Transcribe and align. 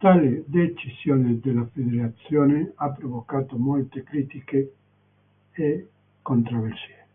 Tale 0.00 0.42
decisione 0.48 1.38
della 1.38 1.64
federazione 1.72 2.72
ha 2.74 2.90
provocato 2.90 3.56
molte 3.56 4.02
critiche 4.02 4.74
e 5.52 5.88
controversie. 6.20 7.06